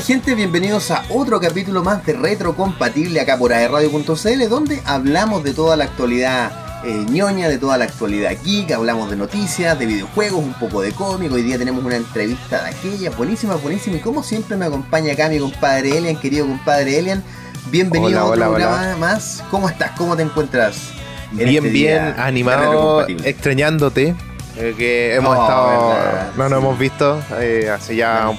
[0.00, 0.34] tal gente?
[0.34, 5.84] Bienvenidos a otro capítulo más de Retrocompatible acá por aerradio.cl donde hablamos de toda la
[5.84, 10.80] actualidad eh, ñoña, de toda la actualidad geek, hablamos de noticias, de videojuegos, un poco
[10.80, 14.64] de cómic, hoy día tenemos una entrevista de aquella, buenísima, buenísima y como siempre me
[14.64, 17.22] acompaña acá mi compadre Elian, querido compadre Elian,
[17.70, 18.96] bienvenido Hola, a otro hola, programa hola.
[18.96, 19.90] más, ¿cómo estás?
[19.98, 20.92] ¿Cómo te encuentras?
[21.32, 24.16] en Bien, este bien, animado, extrañándote.
[24.60, 25.88] Eh, que hemos Oh, estado.
[25.88, 26.64] verdad, no nos sí.
[26.66, 28.38] hemos visto eh, hace ya un,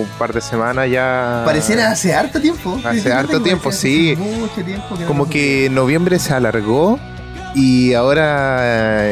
[0.00, 1.42] un par de semanas ya.
[1.44, 2.78] Pareciera hace harto tiempo.
[2.84, 4.16] Hace harto tiempo, sí.
[4.16, 6.98] Tiempo que no Como nos que noviembre se alargó
[7.54, 8.58] y ahora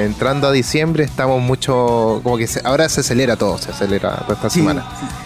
[0.01, 2.20] eh, entrando a diciembre estamos mucho.
[2.23, 4.84] Como que se- ahora se acelera todo, se acelera toda esta Sí, semana.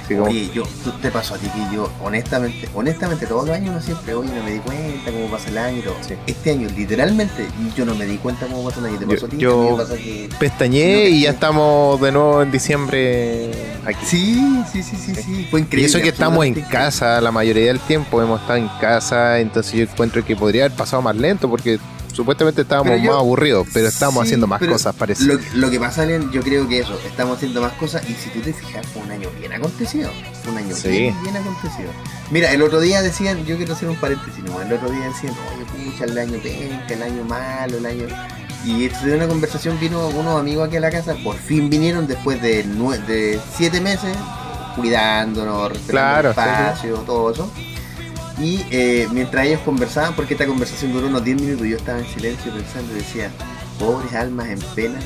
[0.09, 0.15] sí.
[0.15, 3.71] Como- Oye, yo, tú- te pasó a ti que yo, honestamente, honestamente, todos los años
[3.71, 5.95] uno siempre, oye, no me di cuenta cómo pasa el año y todo.
[6.07, 6.15] Sí.
[6.27, 8.99] Este año, literalmente, yo no me di cuenta cómo pasa el año.
[8.99, 9.37] ¿Te Yo- pasó a ti?
[9.39, 10.29] yo- A mí me pasa que...
[10.39, 13.51] Pestañé No y ya estamos de nuevo en diciembre
[13.87, 14.05] aquí.
[14.07, 15.47] Sí, sí, sí, sí, sí.
[15.51, 15.87] Fue Y increíble.
[15.89, 19.83] eso que estamos en casa, la mayoría del tiempo hemos estado en casa, entonces yo
[19.83, 21.79] encuentro que podría haber pasado más lento porque
[22.13, 25.25] supuestamente estábamos yo- más aburridos, pero estamos Sí, haciendo más cosas, parece.
[25.25, 28.31] Lo, lo que pasa, Len, yo creo que eso, estamos haciendo más cosas y si
[28.31, 30.11] tú te fijas, fue un año bien acontecido.
[30.43, 30.89] Fue un año Sí.
[30.89, 31.91] bien, bien acontecido.
[32.31, 34.61] Mira, el otro día decían, yo quiero hacer un paréntesis, ¿no?
[34.61, 38.07] el otro día decían, oye, pucha, el año penca, el año malo, el año...
[38.65, 42.41] Y de una conversación vino unos amigos aquí a la casa, por fin vinieron después
[42.41, 44.17] de, de siete meses,
[44.77, 46.41] cuidándonos, respetando Claro, el sí.
[46.41, 47.51] espacio, todo eso.
[48.43, 52.07] Y eh, mientras ellos conversaban, porque esta conversación duró unos 10 minutos, yo estaba en
[52.07, 53.31] silencio pensando y decía,
[53.79, 54.99] pobres almas en pena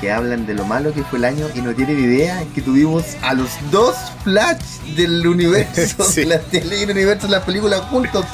[0.00, 3.02] que hablan de lo malo que fue el año y no tienen idea que tuvimos
[3.20, 4.62] a los dos Flash
[4.94, 6.20] del universo, Sí.
[6.20, 8.24] de la tele y el universo las películas juntos.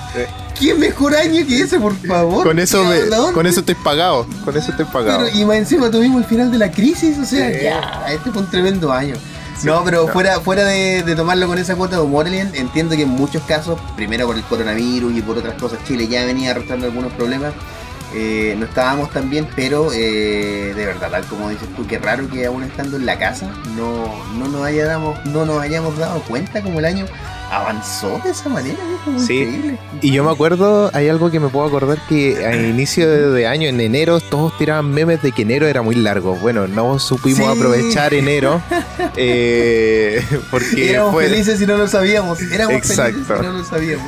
[0.60, 2.46] ¿Qué mejor año que ese, por favor?
[2.46, 5.24] Con eso, me- con eso estoy pagado, con eso estoy pagado.
[5.24, 7.58] Pero, y más encima tuvimos el final de la crisis, o sea, Sí.
[7.62, 9.14] ya, este fue un tremendo año.
[9.56, 10.12] Sí, no, pero no.
[10.12, 13.78] fuera, fuera de, de tomarlo con esa cuota de humor, entiendo que en muchos casos,
[13.96, 17.54] primero por el coronavirus y por otras cosas, Chile ya venía arrastrando algunos problemas.
[18.14, 22.28] eh, no estábamos tan bien, pero eh, de verdad, tal como dices tú, qué raro
[22.28, 24.06] que aún estando en la casa no,
[24.38, 27.06] no, nos, hayamos, no nos hayamos dado cuenta como el año
[27.56, 28.78] avanzó de esa manera.
[28.84, 29.38] viejo, Sí.
[29.42, 29.78] Increíble.
[30.02, 33.46] Y yo me acuerdo, hay algo que me puedo acordar que a inicio de, de
[33.46, 36.34] año, en enero, todos tiraban memes de que enero era muy largo.
[36.36, 37.44] Bueno, no supimos Sí.
[37.58, 38.60] aprovechar enero
[39.16, 42.40] eh, porque Éramos fue, felices y no lo sabíamos.
[42.42, 43.12] Éramos Exacto.
[43.24, 44.04] felices y no lo sabíamos.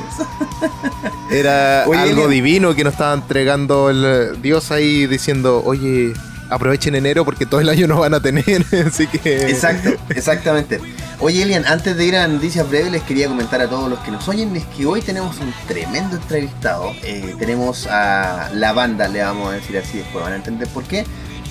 [1.31, 2.29] era Oye, algo Elian.
[2.31, 6.13] divino que nos estaba entregando el Dios ahí diciendo, oye,
[6.49, 8.65] aprovechen enero porque todo el año no van a tener.
[8.87, 9.49] Así que...
[9.49, 10.79] Exacto, exactamente.
[11.19, 14.11] Oye, Elian, antes de ir a noticias breves, les quería comentar a todos los que
[14.11, 16.93] nos oyen, es que hoy tenemos un tremendo entrevistado.
[17.03, 20.83] Eh, tenemos a la banda, le vamos a decir así, después van a entender por
[20.83, 21.05] qué,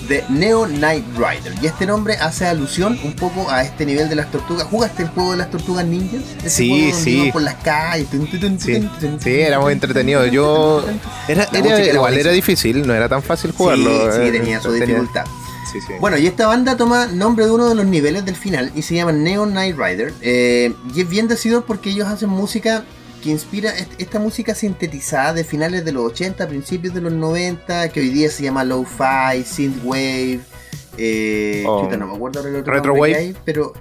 [0.07, 1.53] de Neo Knight Rider.
[1.61, 4.65] Y este nombre hace alusión un poco a este nivel de las tortugas.
[4.67, 6.21] ¿Jugaste el juego de las tortugas ninjas?
[6.39, 7.29] Ese Sí, juego donde sí.
[7.31, 8.07] por las calles.
[8.09, 8.37] tun, Sí,
[8.99, 10.25] tun, sí, era muy entretenido.
[10.27, 10.83] Yo-
[11.27, 13.89] Era, era- igual era difícil, no era tan fácil jugarlo.
[14.11, 15.25] Sí, sí, eh, tenía su dificultad.
[15.71, 15.93] Sí, sí.
[15.99, 18.95] Bueno, y esta banda toma nombre de uno de los niveles del final y se
[18.95, 20.13] llama Neon Knight Rider.
[20.21, 22.83] eh, y es bien decidido porque ellos hacen música
[23.23, 27.89] que inspira est- esta música sintetizada de finales de los 80, principios de los 90,
[27.89, 30.39] que hoy día se llama Lo-Fi, Synthwave.
[30.99, 31.83] Eh, Oh.
[31.83, 33.15] chuta, no me acuerdo ahora el otro Retrowave.
[33.15, 33.73] hay, pero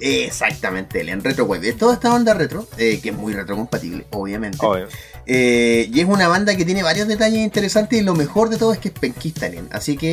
[0.00, 1.68] eh, exactamente, en Retrowave.
[1.68, 4.56] Es toda esta banda retro, eh, que es muy retrocompatible, obviamente.
[4.62, 4.88] Obvio.
[5.26, 8.72] Eh, y es una banda que tiene varios detalles interesantes y lo mejor de todo
[8.72, 9.68] es que es penquista, Alien.
[9.70, 10.10] Así que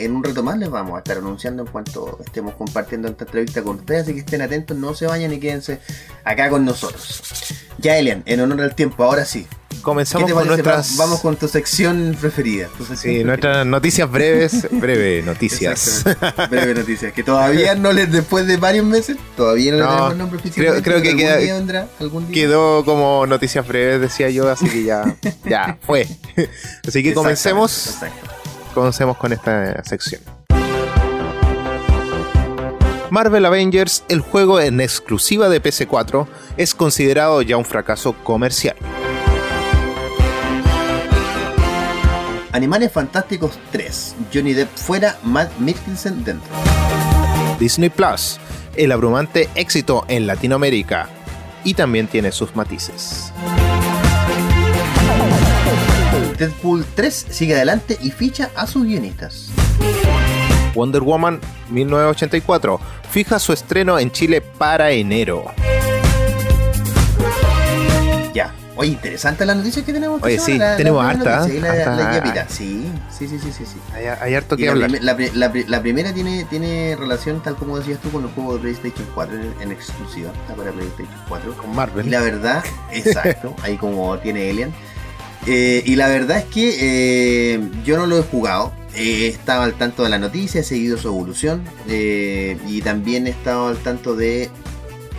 [0.00, 3.24] eh, en un rato más les vamos a estar anunciando en cuanto estemos compartiendo esta
[3.24, 4.02] entrevista con ustedes.
[4.02, 5.78] Así que estén atentos, no se vayan y quédense
[6.24, 7.22] acá con nosotros.
[7.78, 9.46] Ya, Elian, en honor al tiempo, ahora sí.
[9.70, 10.62] ¿Qué Comenzamos te con parece?
[10.62, 11.00] nuestras.
[11.00, 12.66] Va- Vamos con tu sección preferida.
[12.76, 13.24] tu sección Sí, preferida.
[13.28, 14.66] nuestras noticias breves.
[14.72, 16.04] Breve noticias.
[16.50, 17.14] Breve noticias.
[17.14, 20.66] Que todavía no les, después de varios meses, todavía no, le tenemos el nombre oficial.
[20.66, 22.34] creo- creo que queda- día vendrá, algún día.
[22.34, 26.06] Quedó como noticias breves, decía yo, así que ya, ya fue.
[26.86, 28.28] Así que comencemos, Exactamente,
[28.74, 30.20] comencemos con esta sección.
[33.10, 38.76] Marvel Avengers, el juego en exclusiva de PC4, es considerado ya un fracaso comercial.
[42.52, 44.16] Animales Fantásticos 3.
[44.32, 46.50] Johnny Depp fuera, Matt Mikkelsen dentro.
[47.58, 48.38] Disney Plus,
[48.76, 51.08] el abrumante éxito en Latinoamérica,
[51.64, 53.32] y también tiene sus matices.
[56.40, 59.50] Deadpool 3 sigue adelante y ficha a sus guionistas.
[60.74, 61.38] Wonder Woman
[61.68, 65.44] 1984 fija su estreno en Chile para enero.
[68.32, 70.22] Ya, Oye, interesante la noticia que tenemos.
[70.22, 71.46] Oye, sí, tenemos harta.
[71.46, 73.76] La, Sí, sí, sí, sí, sí.
[73.92, 74.90] Hay, hay, harto que la hablar.
[75.68, 79.36] la, primera tiene, tiene relación, tal como decías tú, con el juego de PlayStation 4
[79.60, 81.56] en, exclusiva, para PlayStation 4.
[81.58, 82.06] Con Marvel.
[82.06, 84.72] Y la verdad, exacto, ahí como tiene Alien.
[85.46, 88.72] Eh, y la verdad es que eh, yo no lo he jugado.
[88.94, 93.30] He estado al tanto de la noticia, he seguido su evolución eh, y también he
[93.30, 94.50] estado al tanto de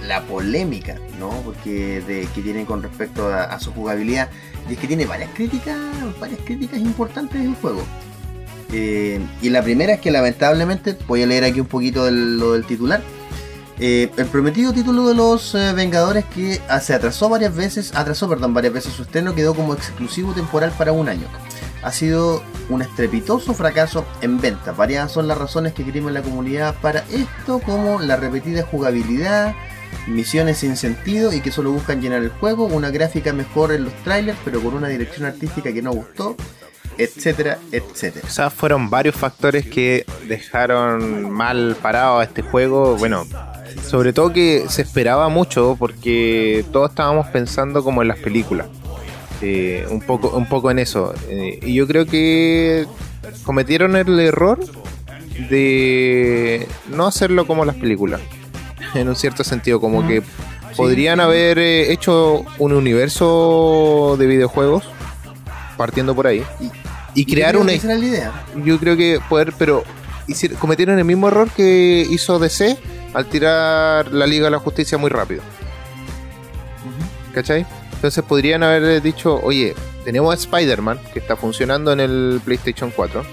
[0.06, 1.29] la polémica, ¿no?
[1.45, 4.29] Porque de, que tiene con respecto a, su jugabilidad.
[4.69, 5.77] Y es que tiene varias críticas,
[6.19, 7.83] varias críticas importantes del juego.
[8.71, 13.01] y la primera es que lamentablemente, voy a leer aquí un poquito lo del titular.
[13.83, 18.30] Eh, el prometido título de los eh, Vengadores que ah, se atrasó varias veces, atrasó
[18.30, 21.25] perdón, varias veces su estreno quedó como exclusivo temporal para un año.
[21.81, 24.72] Ha sido un estrepitoso fracaso en venta.
[24.74, 29.56] Varias son las razones que en la comunidad para esto, como la repetida jugabilidad,
[30.06, 33.94] misiones sin sentido y que solo buscan llenar el juego, una gráfica mejor en los
[34.04, 36.36] trailers, pero con una dirección artística que no gustó,
[37.00, 38.27] etcétera, etcétera.
[38.27, 42.95] O sea, fueron varios factores que dejaron mal parado a este juego.
[42.98, 43.25] Bueno,
[43.88, 48.68] sobre todo que se esperaba mucho porque todos estábamos pensando como en las películas.
[49.41, 51.13] Eh, un, poco, un poco en eso.
[51.27, 52.85] Eh, y yo creo que
[53.44, 54.59] cometieron el error
[55.50, 58.21] de no hacerlo como las películas.
[58.94, 60.21] En un cierto sentido, como que
[60.75, 64.83] podrían haber eh, hecho un universo de videojuegos
[65.77, 66.44] partiendo por ahí
[67.15, 68.33] y, crear una idea.
[68.65, 69.83] Yo creo que poder, pero
[70.59, 72.77] cometieron el mismo error que hizo DC
[73.13, 75.42] al tirar la Liga de la Justicia muy rápido.
[77.34, 77.66] ¿Cachai?
[77.94, 83.24] Entonces podrían haber dicho, oye, tenemos a Spider-Man que está funcionando en el PlayStation 4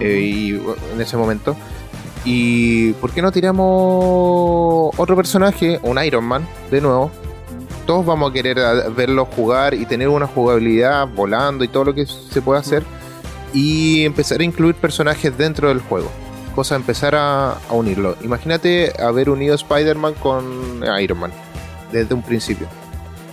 [0.00, 1.56] eh, y en ese momento.
[2.24, 7.10] ¿Y por qué no tiramos otro personaje, un Iron Man, de nuevo?
[7.86, 8.56] Todos vamos a querer
[8.96, 12.82] verlo jugar y tener una jugabilidad volando y todo lo que se puede hacer.
[13.52, 16.10] Y empezar a incluir personajes dentro del juego
[16.54, 18.16] cosa empezar a, unirlo.
[18.22, 21.32] Imagínate haber unido Spider-Man con Iron Man
[21.92, 22.66] desde un principio.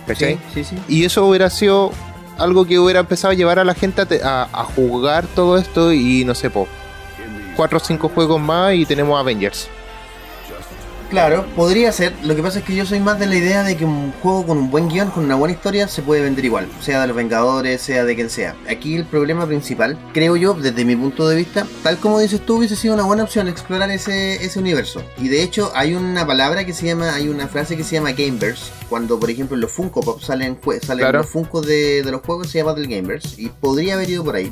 [0.06, 0.38] ¿Cachai?
[0.52, 1.92] Sí, sí, Y eso hubiera sido
[2.38, 6.34] algo que hubiera empezado a llevar a la gente a, jugar todo esto y no
[6.34, 6.66] sé, po,
[7.56, 9.68] cuatro o cinco juegos más y tenemos Avengers.
[11.12, 12.14] Claro, podría ser.
[12.24, 14.46] Lo que pasa es que yo soy más de la idea de que un juego
[14.46, 16.66] con un buen guion, con una buena historia, se puede vender igual.
[16.80, 18.56] Sea de los Vengadores, sea de quien sea.
[18.66, 22.56] Aquí el problema principal, creo yo, desde mi punto de vista, tal como dices tú,
[22.56, 25.02] hubiese sido una buena opción explorar ese, ese universo.
[25.18, 28.12] Y de hecho, hay una palabra que se llama, hay una frase que se llama
[28.12, 28.72] Gameverse.
[28.88, 32.60] Cuando, por ejemplo, los Funko Pop salen, salen los Funko de, de los juegos, se
[32.60, 33.34] llama del Gameverse.
[33.36, 34.50] Y podría haber ido por ahí.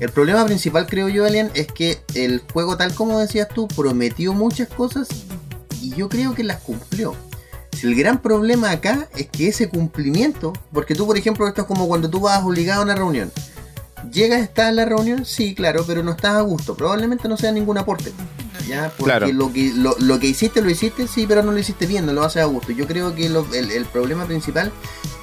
[0.00, 4.34] El problema principal, creo yo, Alien, es que el juego, tal como decías tú, prometió
[4.34, 5.06] muchas cosas
[5.94, 7.14] yo creo que las cumplió.
[7.82, 11.86] El gran problema acá es que ese cumplimiento, porque tú por ejemplo esto es como
[11.86, 13.30] cuando tú vas obligado a una reunión.
[14.12, 15.24] ¿Llegas, estás en la reunión?
[15.24, 16.76] Sí, claro, pero no estás a gusto.
[16.76, 18.12] Probablemente no sea ningún aporte.
[18.68, 18.92] ¿ya?
[18.96, 22.12] Porque lo, que, lo, que hiciste, lo hiciste, sí, pero no lo hiciste bien, no
[22.12, 22.72] lo haces a gusto.
[22.72, 24.72] Yo creo que el, problema principal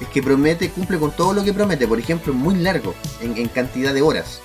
[0.00, 1.86] es que promete, cumple con todo lo que promete.
[1.86, 4.40] Por ejemplo, muy largo en cantidad de horas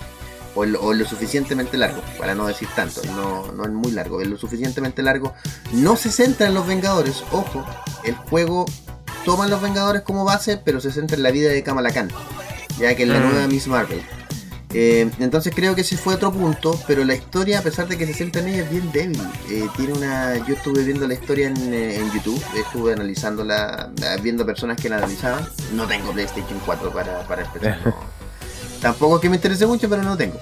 [0.58, 4.38] o, lo suficientemente largo, para no decir tanto, no, no es muy largo, es lo
[4.38, 5.34] suficientemente largo.
[5.72, 7.66] No se centra en los Vengadores, ojo,
[8.04, 8.66] el juego
[9.26, 12.10] toma a los Vengadores como base, pero se centra en la vida de Kamala Khan,
[12.80, 13.24] ya que es la mm.
[13.24, 14.02] nueva Miss Marvel.
[14.74, 18.06] Eh, entonces creo que ese fue otro punto, pero la historia, a pesar de que
[18.06, 19.22] se centra en ella, es bien débil.
[19.50, 23.92] Eh, tiene una, yo estuve viendo la historia en, eh, YouTube, estuve analizándola,
[24.22, 25.48] viendo personas que la analizaban.
[25.74, 27.80] No tengo PlayStation 4 para, para empezar.
[28.82, 30.40] Tampoco es que me interese mucho, pero no lo tengo.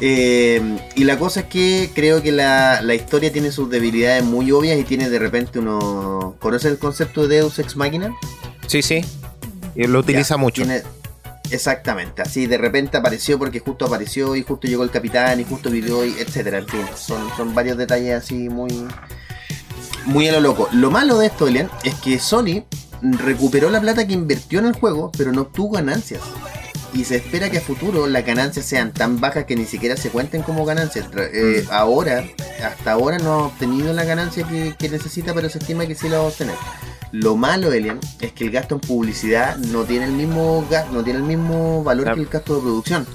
[0.00, 4.78] Eh, y la cosa es que creo que la, historia tiene sus debilidades muy obvias
[4.78, 6.36] y tiene de repente uno...
[6.38, 8.14] ¿Conoce el concepto de Deus Ex Machina?
[8.66, 9.04] Sí, sí.
[9.74, 10.62] Y lo utiliza mucho.
[11.50, 15.68] Exactamente, así de repente apareció porque justo apareció y justo llegó el capitán y justo
[15.68, 18.86] vivió y etcétera, en fin, son, son varios detalles así muy
[20.04, 20.68] muy a lo loco.
[20.70, 22.64] Lo malo de esto, Elian, es que Sony
[23.02, 26.20] recuperó la plata que invirtió en el juego, pero no obtuvo ganancias
[26.92, 30.10] y se espera que a futuro las ganancias sean tan bajas que ni siquiera se
[30.10, 31.06] cuenten como ganancias.
[31.16, 31.72] Eh, mm.
[31.72, 32.24] ahora,
[32.64, 36.18] hasta ahora no ha obtenido la ganancia que, necesita, pero se estima que sí la
[36.18, 36.56] va a obtener.
[37.12, 41.18] Lo malo, Elian, es que el gasto en publicidad no tiene el mismo no tiene
[41.18, 43.06] el mismo valor que el gasto de producción.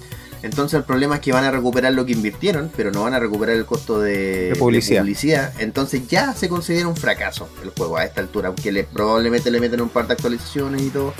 [0.46, 3.20] Entonces el problema es que van a recuperar lo que invirtieron, pero no van a
[3.20, 5.54] recuperar el costo de, publicidad.
[5.58, 9.60] Entonces ya se considera un fracaso el juego a esta altura, aunque le, probablemente le
[9.60, 11.16] meten un par de actualizaciones y todo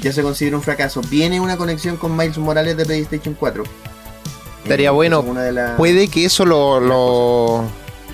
[0.00, 1.00] ya se considera un fracaso.
[1.08, 3.64] Viene una conexión con Miles Morales de PlayStation 4.
[4.64, 5.24] Estaría eh, bueno.
[5.76, 7.64] Puede que eso lo, lo,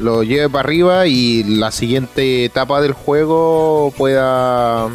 [0.00, 4.88] lo, lleve para arriba y la siguiente etapa del juego pueda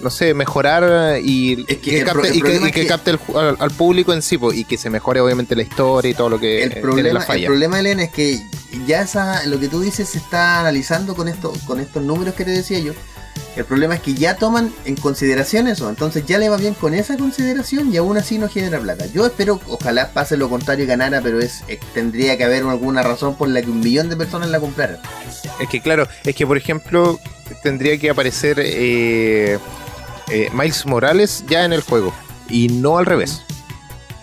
[0.00, 2.70] no sé, mejorar y Es que que el pro- capte, el y que, problema y
[2.70, 4.90] es que que- capte el ju- al, al público en sí, po, y que se
[4.90, 7.46] mejore obviamente la historia y todo lo que el problema, la el falla.
[7.46, 8.42] problema, Elena, es que
[8.84, 12.44] ya esa, lo que tú dices se está analizando con esto, con estos números que
[12.44, 12.94] te decía yo.
[13.54, 16.94] El problema es que ya toman en consideración eso, entonces ya le va bien con
[16.94, 19.04] esa consideración y aún así no genera plata.
[19.06, 23.02] Yo espero, ojalá pase lo contrario y ganara, pero es eh, tendría que haber alguna
[23.02, 24.98] razón por la que un millón de personas la compraran.
[25.60, 27.20] Es que claro, es que por ejemplo
[27.62, 29.58] tendría que aparecer eh,
[30.30, 32.14] eh, Miles Morales ya en el juego
[32.48, 33.42] y no al revés.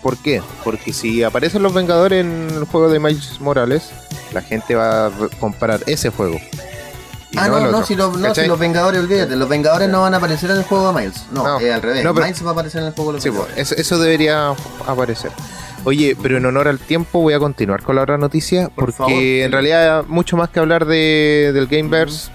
[0.02, 0.42] ¿Por qué?
[0.64, 3.90] Porque si aparecen los Vengadores en el juego de Miles Morales,
[4.32, 6.40] la gente va a comprar ese juego.
[7.36, 10.16] Ah, no, no, si, lo- no, si los Vengadores, olvídate, los Vengadores no van a
[10.16, 11.26] aparecer en el juego de Miles.
[11.30, 11.60] No, No.
[11.60, 12.02] es al revés.
[12.04, 13.72] No, pero- Miles va a aparecer en el juego de los Sí, pues, Vengadores.
[13.72, 14.54] eso, eso debería
[14.86, 15.30] aparecer.
[15.84, 18.92] Oye, pero en honor al tiempo voy a continuar con la otra noticia Por porque
[18.96, 19.12] favor.
[19.22, 22.30] en realidad mucho más que hablar de, del Gameverse,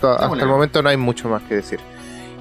[0.00, 1.80] to- hasta el momento no hay mucho más que decir.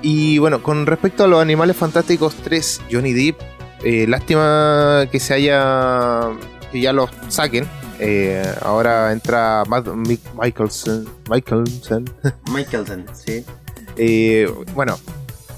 [0.01, 3.41] Y bueno, con respecto a los Animales Fantásticos 3, Johnny Depp,
[3.84, 6.29] eh, lástima que se haya,
[6.72, 7.67] que ya los saquen.
[8.00, 12.06] Eh, ahora entra Matt Mi- Michelson, Michelson
[12.52, 13.46] Michelson, sí.
[13.96, 15.00] eh, bueno,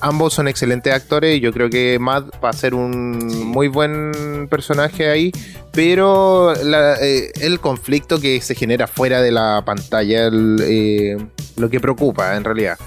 [0.01, 1.41] ambos son excelentes actores.
[1.41, 3.37] Yo creo que Matt va a ser un Sí.
[3.43, 5.31] muy buen personaje ahí.
[5.73, 11.17] Pero la- eh, el conflicto que se genera fuera de la pantalla, el, eh,
[11.57, 12.77] lo que preocupa en realidad.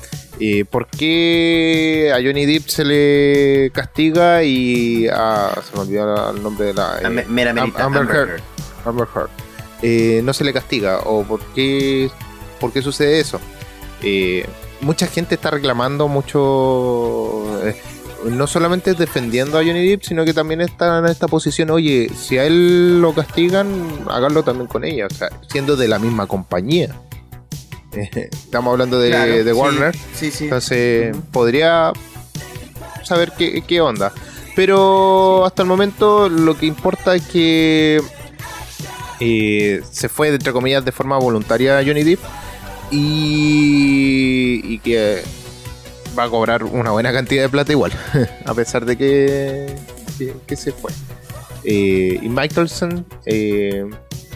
[0.41, 5.53] Eh, ¿Por qué a Johnny Depp se le castiga y a.
[5.69, 6.97] Se me olvidó el nombre de la.
[6.97, 8.41] A me- Meramente, Am- Amber Amber Heard.
[8.85, 9.31] Amber Heard,
[9.83, 12.11] eh, no se le castiga o por qué,
[12.61, 13.41] por qué sucede eso.
[14.03, 14.47] Eh,
[14.81, 17.77] mucha gente está reclamando mucho, eh,
[18.25, 22.39] no solamente defendiendo a Johnny Depp, sino que también está en esta posición, oye, si
[22.39, 23.69] a él lo castigan,
[24.09, 26.95] háganlo también con ella, o sea, siendo de la misma compañía.
[27.93, 30.45] Estamos hablando de, Claro, de sí, Warner, Sí, sí.
[30.45, 31.93] entonces podría
[33.03, 34.13] saber qué, qué onda.
[34.55, 38.01] Pero hasta el momento lo que importa es que
[39.21, 42.21] eh, se fue, entre comillas, de forma voluntaria Johnny Depp
[42.91, 45.23] y, y que
[46.19, 47.93] va a cobrar una buena cantidad de plata igual,
[48.45, 49.77] a pesar de que,
[50.19, 50.91] que, que se fue.
[51.65, 53.85] Eh, y Michelson eh,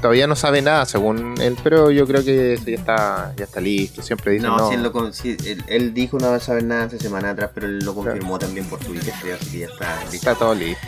[0.00, 3.60] todavía no sabe nada según él, pero yo creo que eso ya está, ya está
[3.60, 4.02] listo.
[4.02, 4.68] Siempre dice No, no.
[4.68, 7.50] sí, él, lo sí, él, él dijo no va a saber nada hace semana atrás,
[7.54, 10.16] pero él lo confirmó también por Twitter, así que ya está listo.
[10.16, 10.86] Está todo listo.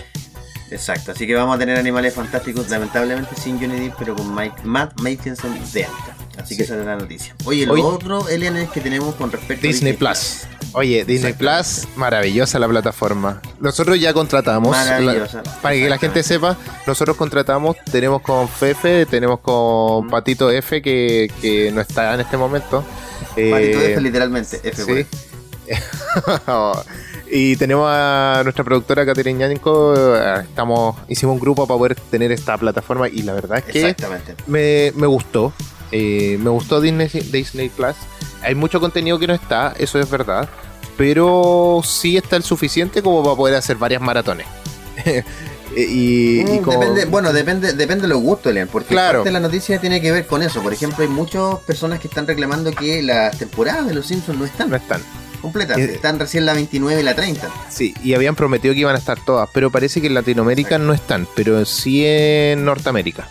[0.71, 4.57] Exacto, así que vamos a tener animales fantásticos, lamentablemente sin Johnny Depp, pero con Mike,
[4.65, 6.17] Matt Michelson de alta.
[6.43, 7.35] Así que esa es la noticia.
[7.45, 7.83] Oye, lo Oye.
[7.83, 10.43] otro, Elian, es que tenemos con respecto Disney a Plus.
[10.73, 11.33] Oye, Disney.
[11.33, 13.41] Plus, maravillosa la plataforma.
[13.61, 14.71] Nosotros ya contratamos.
[14.73, 15.43] Maravillosa.
[15.43, 20.09] la- para que la gente sepa, nosotros contratamos, tenemos con Fefe, tenemos con.
[20.11, 22.85] Patito F, que, que no está en este momento.
[23.31, 23.41] Patito
[23.81, 25.07] Eh, F, literalmente, F sí.
[27.31, 29.95] y tenemos a nuestra productora Caterina Ñanco.
[29.97, 33.97] eh, Estamos, hicimos un grupo para poder tener esta plataforma y la verdad es que
[34.47, 35.53] me, me gustó.
[35.93, 37.95] Eh, me gustó Disney, Disney Plus.
[38.43, 40.49] Hay mucho contenido que no está, eso es verdad.
[40.97, 44.47] Pero sí está el suficiente como para poder hacer varias maratones.
[45.77, 49.19] y, y Mm, como- depende, bueno, depende, depende de los gustos, Elian, porque Claro.
[49.21, 50.63] parte de la noticia tiene que ver con eso.
[50.63, 54.45] Por ejemplo, hay muchas personas que están reclamando que las temporadas de los Simpsons no
[54.45, 55.03] están no están.
[55.39, 57.49] Completas, Eh, están recién la 29 y la 30.
[57.69, 60.93] Sí, y habían prometido que iban a estar todas, pero parece que en Latinoamérica no
[60.93, 63.29] están, pero sí en Norteamérica.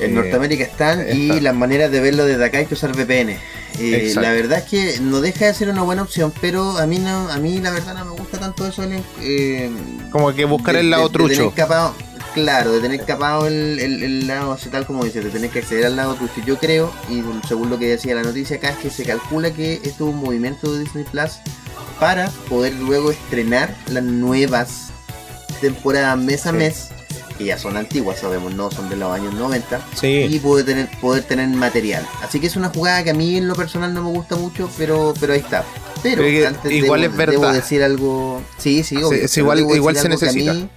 [0.00, 1.40] En Eh, Norteamérica están y está.
[1.40, 3.36] las maneras de verlo desde acá hay que usar VPN.
[3.80, 6.98] Eh, la verdad es que no deja de ser una buena opción, pero a mí
[6.98, 8.82] no, a mí la verdad no me gusta tanto eso.
[10.10, 11.52] Como que buscar el lado de- trucho.
[12.34, 15.60] Claro, de tener capado el, el- el lado así tal como dice, de tener que
[15.60, 16.40] acceder al lado trucho.
[16.46, 19.74] Yo creo, y según lo que decía la noticia acá, es que se calcula que
[19.74, 21.32] esto es un movimiento de Disney Plus
[21.98, 24.88] para poder luego estrenar las nuevas
[25.60, 26.56] temporadas mes a Sí.
[26.56, 26.88] mes,
[27.36, 30.88] que ya son antiguas, sabemos, no son de los años 90 Sí, y poder tener,
[31.00, 32.06] poder tener material.
[32.22, 34.70] Así que es una jugada que a mí en lo personal no me gusta mucho,
[34.78, 35.64] pero, pero ahí está.
[36.02, 37.32] Pero, antes igual debo, es verdad.
[37.40, 38.42] debo decir algo.
[38.58, 40.54] Sí, sí, obvio, igual- igual se a necesita.
[40.54, 40.68] mí-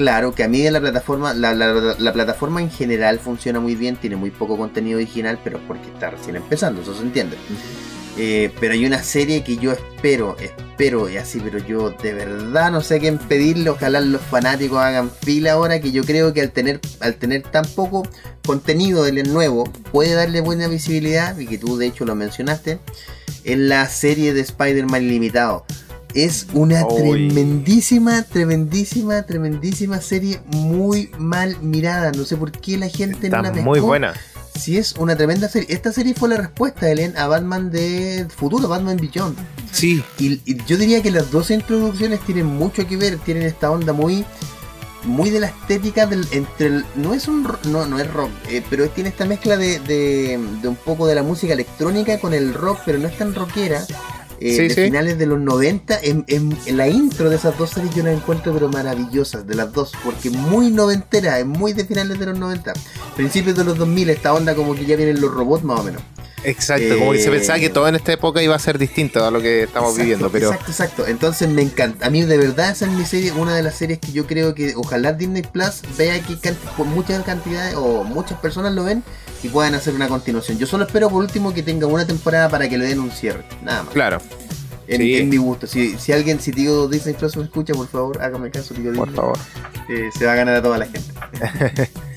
[0.00, 3.74] claro, que a mí de la plataforma, la, la- la plataforma en general funciona muy
[3.74, 7.36] bien, tiene muy poco contenido original, pero es porque está recién empezando, eso se entiende.
[8.16, 12.70] Eh, pero hay una serie que yo espero, espero, y así, pero yo de verdad
[12.72, 13.68] no sé qué pedirle.
[13.68, 17.66] Ojalá los fanáticos hagan fila ahora, que yo creo que al tener, al tener tan
[17.66, 18.02] poco
[18.46, 22.78] contenido del nuevo, puede darle buena visibilidad, y que tú de hecho lo mencionaste,
[23.44, 25.66] en la serie de Spider-Man Limitado.
[26.14, 32.10] Es una tremendísima, tremendísima, tremendísima serie muy mal mirada.
[32.12, 33.68] No sé por qué la gente no está la pescó.
[33.68, 34.14] muy buena.
[34.58, 35.68] Sí, es una tremenda serie.
[35.72, 39.36] Esta serie fue la respuesta, Ellen, a Batman de futuro, Batman Beyond.
[39.72, 40.02] Sí.
[40.18, 43.92] Y, y yo diría que las dos introducciones tienen mucho que ver, tienen esta onda
[43.92, 44.24] muy
[45.04, 48.28] muy de la estética del entre el, no es un ro- no no es rock
[48.50, 52.34] eh, pero tiene esta mezcla de, de, de un poco de la música electrónica con
[52.34, 53.82] el rock pero no es tan rockera
[54.40, 54.82] eh, Sí, de sí.
[54.84, 58.14] finales de los 90 en, en- en la intro de esas dos series yo las
[58.16, 62.38] encuentro pero maravillosas de las dos porque muy noventera es muy de finales de los
[62.38, 62.72] 90
[63.16, 66.02] principios de los 2000 esta onda como que ya vienen los robots más o menos
[66.44, 69.24] Exacto, como que se Eh, pensaba que todo en esta época iba a ser distinto
[69.24, 71.06] a lo que estamos Exacto, viviendo, pero Exacto, exacto.
[71.06, 72.06] Entonces me encanta.
[72.06, 74.54] A mí de verdad esa es mi serie, una de las series que yo creo
[74.54, 76.36] que ojalá Disney Plus vea que
[76.76, 79.02] por muchas cantidades o muchas personas lo ven
[79.42, 80.58] y puedan hacer una continuación.
[80.58, 83.44] Yo solo espero por último que tenga una temporada para que le den un cierre.
[83.62, 83.92] Nada más.
[83.92, 84.18] claro,
[84.88, 85.16] En, sí.
[85.16, 85.66] en mi gusto.
[85.66, 89.08] Si, si alguien, si tío Disney Plus me escucha, por favor, hágame caso, tío por
[89.08, 89.14] Disney.
[89.16, 89.38] favor.
[89.88, 91.90] Eh, se va a ganar a toda la gente.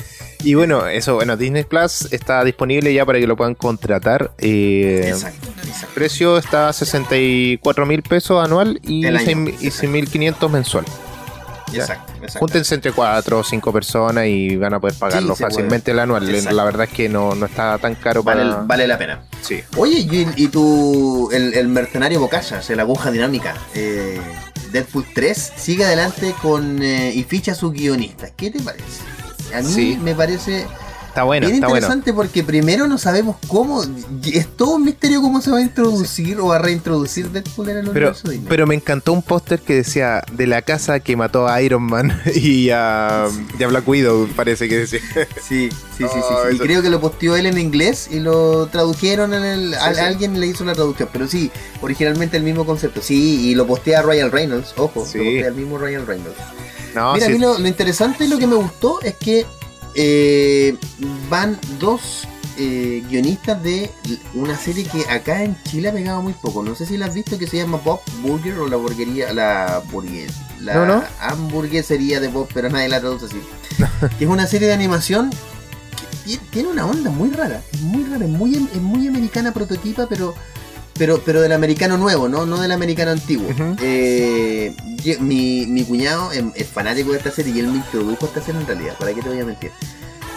[0.43, 4.31] Y bueno, eso, bueno, Disney Plus está disponible ya para que lo puedan contratar.
[4.39, 5.87] Eh, Exacto, exacto.
[5.95, 10.85] precio está a 64 mil pesos anual y El año, 6.000 y 6.500 mensual.
[11.73, 12.39] Exacto, exacto.
[12.39, 16.29] Júntense entre 4 o 5 personas y van a poder pagarlo Sí, fácilmente el anual.
[16.29, 16.55] Exacto.
[16.55, 18.61] La verdad es que no, no está tan caro Vale, para...
[18.63, 19.23] vale la pena.
[19.41, 19.61] Sí.
[19.77, 24.19] Oye, y, y tu, el, el mercenario Bocayas, el aguja dinámica, eh,
[24.71, 28.33] Deadpool 3, sigue adelante con eh, y ficha a sus guionistas.
[28.37, 28.85] ¿Qué te parece?
[29.53, 29.99] A mí Sí.
[30.01, 30.65] me parece
[31.09, 31.77] Está bueno, bien está bueno.
[31.85, 33.83] interesante porque primero no sabemos cómo,
[34.23, 37.77] y es todo un misterio cómo se va a introducir o a reintroducir Deadpool en
[37.77, 38.47] el Pero, universo Disney.
[38.49, 42.19] pero me encantó un póster que decía de la casa que mató a Iron Man
[42.33, 43.27] y a,
[43.59, 45.01] y a Black Widow, parece que decía.
[45.47, 45.69] Sí, sí,
[45.99, 46.55] sí, sí, Oh, sí.
[46.55, 49.73] Y creo que lo posteó él en inglés y lo tradujeron en el.
[49.75, 49.99] a- sí.
[49.99, 53.03] Alguien le hizo la traducción, pero sí, originalmente el mismo concepto.
[53.03, 55.19] Sí, y lo postea Ryan Reynolds, ojo, Sí.
[55.19, 56.37] lo postea el mismo Ryan Reynolds.
[56.95, 59.45] No, Mira, sí, a mí lo, lo interesante y lo que me gustó es que
[59.95, 60.75] eh,
[61.29, 63.89] van dos eh, guionistas de
[64.35, 66.61] una serie que acá en Chile ha pegado muy poco.
[66.63, 69.81] No sé si la has visto que se llama Bob Burger o la burguería, la
[69.91, 71.03] burgues, la No, no.
[71.19, 73.41] hamburguesería de Bob, pero nadie la traduce así.
[74.19, 78.03] que es una serie de animación que ti- tiene una onda muy rara, es muy
[78.03, 80.35] rara, es muy, es muy americana prototipa, pero
[80.97, 82.45] pero, pero del americano nuevo, ¿no?
[82.45, 83.49] No del americano antiguo.
[83.81, 84.73] Eh,
[85.19, 88.41] mi, mi cuñado es, es fanático de esta serie y él me introdujo a esta
[88.41, 89.71] serie en realidad, ¿para qué te voy a mentir?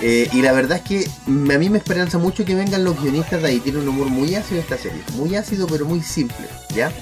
[0.02, 3.42] Eh, y la verdad es que a mí me esperanza mucho que vengan los guionistas
[3.42, 3.60] de ahí.
[3.60, 5.02] Tiene un humor muy ácido esta serie.
[5.14, 6.92] Muy ácido, pero muy simple, ¿ya?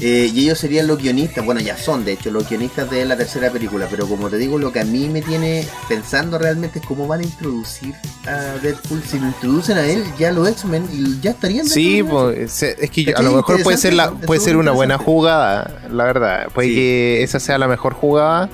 [0.00, 3.16] Eh, y ellos serían los guionistas, bueno, ya son de hecho los guionistas de la
[3.16, 3.86] tercera película.
[3.88, 7.20] Pero como te digo, lo que a mí me tiene pensando realmente es cómo van
[7.20, 7.94] a introducir
[8.26, 9.02] a Deadpool.
[9.04, 11.66] Si lo introducen a él, ya los X-Men y ya estarían.
[11.66, 14.98] Sí, pues, es que yo- a lo mejor puede ser la puede ser una buena
[14.98, 16.48] jugada, la verdad.
[16.52, 16.74] Puede Sí.
[16.74, 18.50] que esa sea la mejor jugada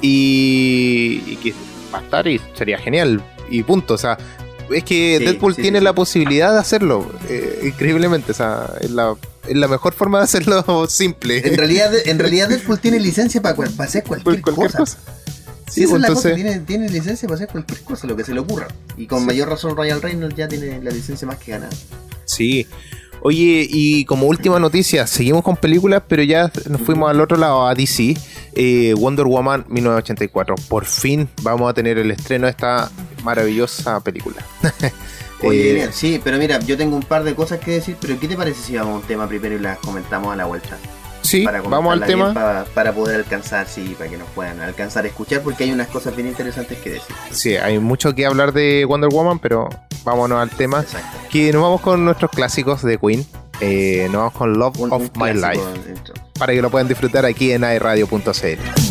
[0.00, 1.54] y, y que
[1.92, 3.94] va a estar y sería genial y punto.
[3.94, 4.16] O sea,
[4.72, 5.96] es que Sí, Deadpool sí, tiene sí, la sí.
[5.96, 8.32] posibilidad de hacerlo eh, increíblemente.
[8.32, 9.14] O sea, es la,
[9.46, 11.38] es la mejor forma de hacerlo simple.
[11.46, 14.78] En realidad, en realidad Deadpool tiene licencia para, cual- para hacer cualquier, Por cualquier cosa.
[14.78, 14.98] cosa.
[15.70, 18.16] Sí, esa pues, es la cosa, entonces- tiene, tiene licencia para hacer cualquier cosa, lo
[18.16, 18.68] que se le ocurra.
[18.96, 19.26] Y con Sí.
[19.26, 21.72] mayor razón Royal Reynolds ya tiene la licencia más que ganada.
[22.24, 22.66] Sí.
[23.22, 27.66] Oye, y como última noticia, seguimos con películas, pero ya nos fuimos al otro lado,
[27.66, 28.16] a DC.
[28.54, 30.54] Eh, Wonder Woman 1984.
[30.68, 32.90] Por fin vamos a tener el estreno de esta
[33.22, 34.36] maravillosa película.
[35.42, 38.26] Oye, Eh, sí, pero mira, yo tengo un par de cosas que decir, pero ¿qué
[38.26, 40.76] te parece si vamos a un tema primero y las comentamos a la vuelta?
[41.28, 42.32] Sí, Para vamos al tema.
[42.34, 45.88] Para, para poder alcanzar, sí, para que nos puedan alcanzar a escuchar, porque hay unas
[45.88, 47.14] cosas bien interesantes que decir.
[47.30, 49.68] Sí, hay mucho que hablar de Wonder Woman, pero
[50.04, 50.80] vámonos al tema.
[50.80, 51.18] Exacto.
[51.30, 53.26] Que nos vamos con nuestros clásicos de Queen.
[53.60, 55.60] Eh, nos vamos con Love Un- of un My Life.
[55.84, 56.14] dentro.
[56.38, 58.87] Para que lo puedan disfrutar aquí en airradio.cl.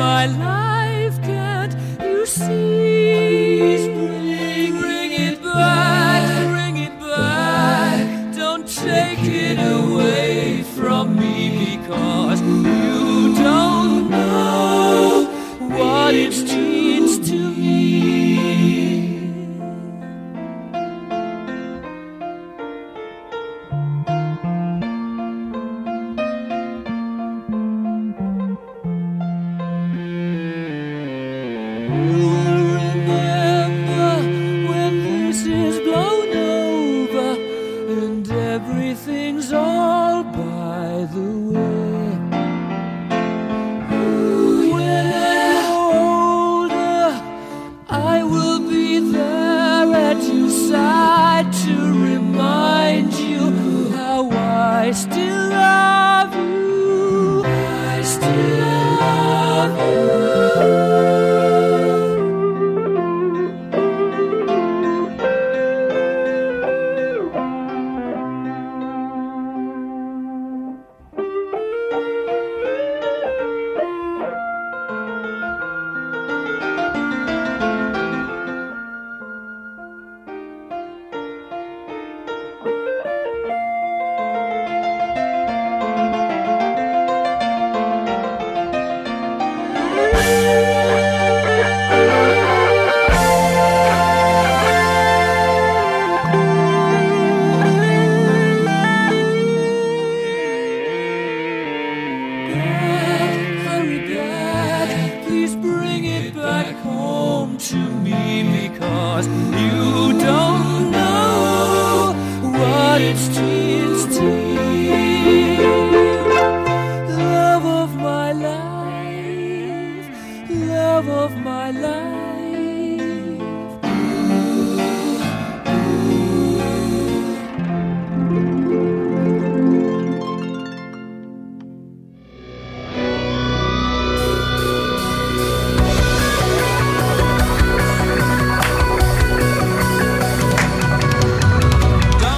[0.00, 3.92] my life, can't you see?
[3.92, 6.22] Bring, bring it back,
[6.54, 8.34] bring it back.
[8.34, 11.36] Don't take it away from me
[11.76, 15.28] because you don't know
[15.76, 16.59] what it's to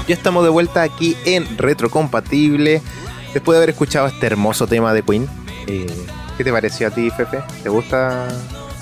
[0.09, 2.83] Ya estamos de vuelta aquí en Retrocompatible.
[3.33, 5.29] Después de haber escuchado este hermoso tema de Queen.
[5.67, 5.87] eh,
[6.37, 7.39] ¿Qué te pareció a ti, Fefe?
[7.63, 8.29] ¿Te gusta?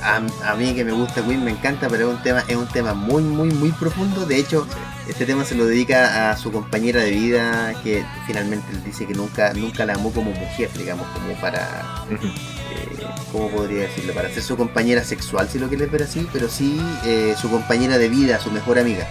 [0.03, 0.17] A,
[0.51, 2.95] a mí que me gusta Queen me encanta, pero es un tema, es un tema
[2.95, 4.25] muy, muy, muy profundo.
[4.25, 4.67] De hecho,
[5.09, 9.53] este tema se lo dedica a su compañera de vida, que finalmente dice que nunca,
[9.53, 14.15] nunca la amó como mujer, digamos, como para, eh, ¿cómo podría decirlo?
[14.15, 17.99] Para ser su compañera sexual, si lo quieres ver así, pero sí eh, su compañera
[17.99, 19.07] de vida, su mejor amiga.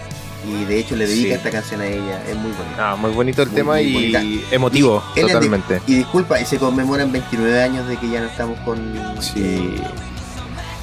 [0.46, 1.32] Y de hecho le dedica Sí.
[1.34, 2.76] esta canción a ella, es muy bonito.
[2.78, 5.82] Ah, muy bonito el Muy, tema muy y emotivo, Y totalmente.
[5.86, 8.78] Y disculpa, y se conmemoran 29 años de que ya no estamos con
[9.20, 9.32] Sí.
[9.36, 9.82] eh,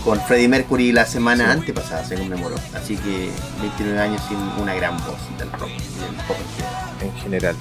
[0.04, 1.52] con Freddie Mercury la semana Sí.
[1.60, 2.56] antepasada se conmemoró.
[2.76, 3.30] Así que
[3.62, 6.86] 29 años sin una gran voz del rock del pop en general.
[7.02, 7.56] En general.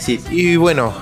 [0.00, 0.92] Sí, Y bueno,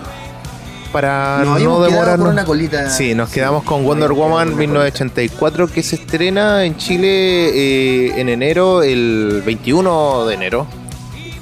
[0.92, 2.26] para no demorarnos.
[2.26, 2.90] con una colita.
[2.90, 7.08] Sí, nos Sí, quedamos con Wonder Woman con una 1984 que se estrena en Chile
[7.08, 10.66] eh, en enero, el 21 de enero.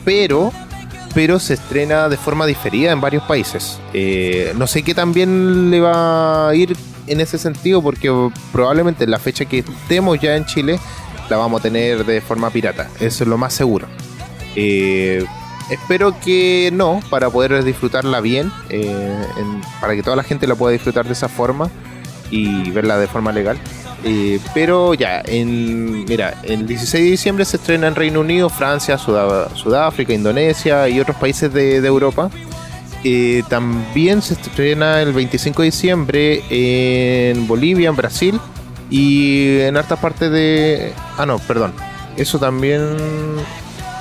[0.04, 0.52] Pero,
[1.14, 3.78] pero se estrena de forma diferida en varios países.
[3.92, 8.10] Eh, no sé qué también le va a ir en ese sentido porque
[8.52, 10.78] probablemente la fecha que estemos ya en Chile
[11.28, 12.88] la vamos a tener de forma pirata.
[13.00, 13.86] Eso es lo más seguro.
[14.56, 15.24] Eh,
[15.70, 19.16] espero que no, para poder disfrutarla bien, eh,
[19.80, 21.70] para que toda la gente la pueda disfrutar de esa forma
[22.30, 23.58] y verla de forma legal.
[24.04, 28.96] Eh, pero ya, en, mira, el 16 de diciembre se estrena en Reino Unido, Francia,
[28.96, 32.30] Sudá- Sudáfrica, Indonesia y otros países de, de Europa.
[33.04, 38.40] Eh, también se estrena el 25 de diciembre en Bolivia, en Brasil
[38.90, 40.92] y en hartas partes de...
[41.16, 41.72] Ah, no, perdón.
[42.16, 42.96] Eso también...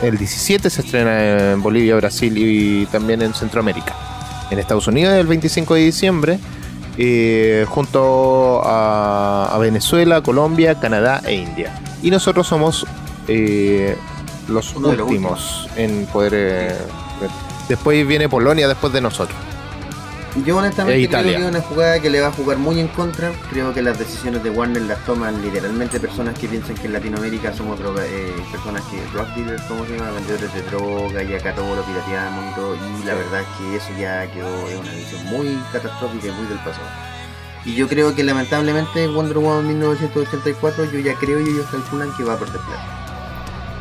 [0.01, 3.95] El 17 se estrena en Bolivia, Brasil y también en Centroamérica.
[4.51, 6.39] En Estados Unidos el 25 de diciembre,
[6.97, 11.73] eh, junto a, a Venezuela, Colombia, Canadá e India.
[12.01, 12.85] Y nosotros somos
[13.27, 13.95] eh,
[14.47, 16.33] los Uno de los últimos en poder...
[16.35, 16.75] eh,
[17.67, 19.37] después viene Polonia después de nosotros.
[20.45, 21.37] Yo honestamente creo Italia.
[21.37, 23.31] que es una jugada que le va a jugar muy en contra.
[23.49, 27.53] Creo que las decisiones de Warner las toman literalmente personas que piensan que en Latinoamérica
[27.53, 30.11] somos droga, eh, personas que drug dealers, ¿cómo se llama?
[30.11, 32.75] Vendedores de droga y acá todo lo pirateamos y todo.
[32.75, 36.47] Y la verdad es que eso ya quedó en una visión muy catastrófica y muy
[36.47, 36.87] del pasado.
[37.65, 42.23] Y yo creo que lamentablemente Wonder Woman 1984 yo ya creo y ellos calculan que
[42.23, 42.96] va a perder plata.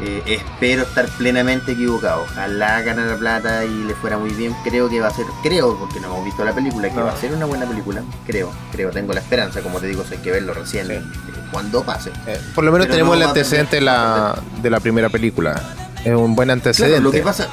[0.02, 2.22] Eh, espero estar plenamente equivocado.
[2.24, 4.54] Ojalá ganara plata y le fuera muy bien.
[4.62, 7.04] Creo que va a ser, creo, porque no hemos visto la película, que No.
[7.06, 8.02] va a ser una buena película.
[8.26, 9.60] Creo, creo, tengo la esperanza.
[9.62, 10.92] Como te digo, hay que verlo recién Sí.
[10.92, 11.02] eh,
[11.50, 12.10] cuando pase.
[12.26, 15.62] Eh, por lo menos Pero tenemos no el antecedente de la, de la primera película.
[16.04, 16.96] Es un buen antecedente.
[16.96, 17.48] Claro, lo que pasa,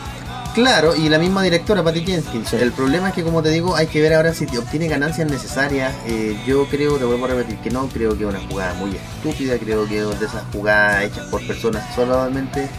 [0.54, 2.50] Claro, y la misma directora, Patty Jenkins.
[2.50, 2.58] Sí.
[2.60, 5.30] El problema es que, como te digo, hay que ver ahora si te obtiene ganancias
[5.30, 5.92] necesarias.
[6.06, 8.92] Eh, yo creo, te vuelvo a repetir, que no creo que es una jugada muy
[8.96, 9.58] estúpida.
[9.58, 12.70] Creo que es de esas jugadas hechas por personas solamente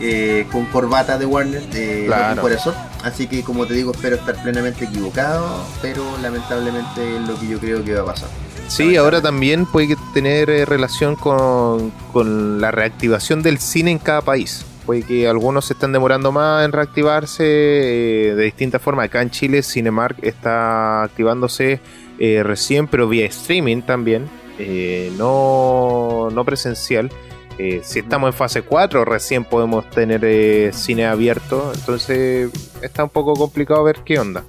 [0.00, 2.42] eh, con corbata de Warner, eh, Claro.
[2.42, 2.74] corazón.
[3.04, 7.58] Así que, como te digo, espero estar plenamente equivocado, pero lamentablemente es lo que yo
[7.60, 8.28] creo que va a pasar.
[8.68, 14.20] Sí, ahora también puede tener eh, relación con, con la reactivación del cine en cada
[14.22, 14.64] país.
[14.90, 19.04] Puede que algunos se están demorando más en reactivarse eh, de distintas formas.
[19.04, 21.78] Acá en Chile, Cinemark está activándose
[22.18, 27.08] eh, recién, pero vía streaming también, eh, no, no presencial.
[27.56, 31.70] Si estamos en fase 4, recién podemos tener cine abierto.
[31.72, 32.50] Entonces
[32.82, 34.42] está un poco complicado ver qué onda.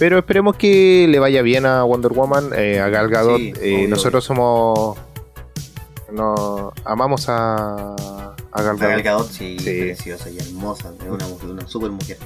[0.00, 3.38] Pero esperemos que le vaya bien a Wonder Woman, a Gal Gadot.
[3.38, 4.98] Sí, nosotros somos.
[6.10, 7.94] No, amamos a,
[8.56, 8.90] a Gal Gadot.
[8.94, 9.64] Gal Gadot, sí, Sí.
[9.80, 12.18] preciosa y hermosa, es una, mujer, una super mujer.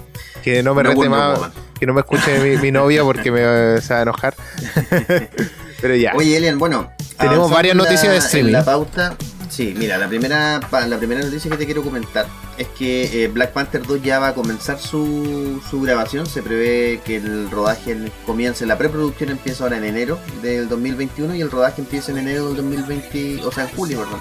[0.42, 1.38] Que no me rete más,
[1.78, 4.34] que no me escuche mi, mi novia porque me eh, se va a enojar.
[5.80, 6.12] Pero ya.
[6.14, 6.90] Oye, Elian, bueno.
[7.18, 8.52] Tenemos varias la- noticias de streaming.
[8.52, 9.16] La pauta.
[9.50, 12.24] Sí, mira, la primera, la primera noticia que te quiero comentar
[12.56, 16.24] es que eh, Black Panther 2 ya va a comenzar su, su grabación.
[16.26, 21.34] Se prevé que el rodaje en- comience, la preproducción empieza ahora en enero del 2021
[21.34, 24.20] y el rodaje empieza en enero del 2020, o sea, en julio, perdón,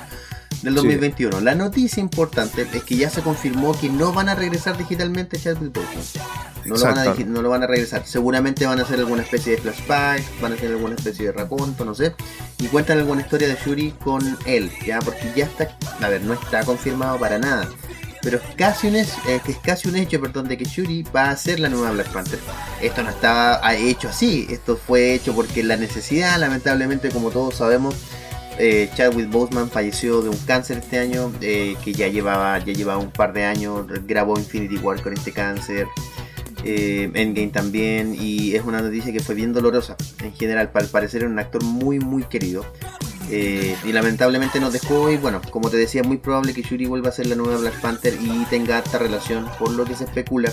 [0.61, 0.75] del Sí.
[0.75, 1.39] 2021.
[1.41, 5.73] La noticia importante es que ya se confirmó que no van a regresar digitalmente Chadwick
[5.73, 6.03] Boseman.
[6.65, 7.21] No lo, van a, Exacto.
[7.21, 8.05] digi- no lo van a regresar.
[8.05, 11.85] Seguramente van a hacer alguna especie de flashback, van a hacer alguna especie de raconto,
[11.85, 12.13] no sé.
[12.59, 16.33] Y cuentan alguna historia de Shuri con él, ya, porque ya está, a ver, no
[16.33, 17.67] está confirmado para nada.
[18.21, 21.03] Pero es casi un, es, eh, que es casi un hecho, perdón, de que Shuri
[21.15, 22.37] va a ser la nueva Black Panther.
[22.81, 27.95] Esto no estaba hecho así, esto fue hecho porque la necesidad, lamentablemente, como todos sabemos,
[28.59, 32.99] eh, Chadwick Boseman falleció de un cáncer este año, eh, que ya llevaba, ya llevaba
[32.99, 35.87] un par de años, grabó Infinity War con este cáncer,
[36.63, 39.95] eh, Endgame también, y es una noticia que fue bien dolorosa.
[40.21, 42.65] En general, al parecer era un actor muy, muy querido.
[43.31, 47.09] eh, y lamentablemente nos dejó y bueno, como te decía, muy probable que Shuri vuelva
[47.09, 50.51] a ser la nueva Black Panther y tenga esta relación, por lo que se especula,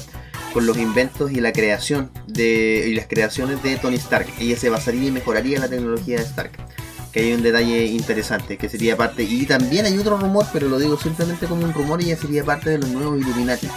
[0.52, 4.26] con los inventos y la creación de y las creaciones de Tony Stark.
[4.38, 6.52] Ella se basaría y mejoraría la tecnología de Stark.
[7.16, 10.78] Que hay un detalle interesante, que sería parte, y también hay otro rumor, pero lo
[10.78, 13.68] digo simplemente como un rumor, ella sería parte de los nuevos Illuminati.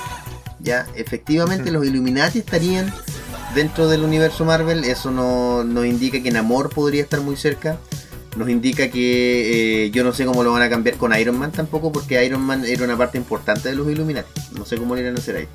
[0.60, 2.94] Ya, efectivamente los Illuminati estarían
[3.56, 7.78] dentro del universo Marvel, eso no- nos indica que Namor podría estar muy cerca,
[8.36, 11.54] nos indica que eh, yo no sé cómo lo van a cambiar con Iron Man
[11.54, 15.02] tampoco, porque Iron Man era una parte importante de los Illuminati, no sé cómo lo
[15.02, 15.48] irán a hacer ahí.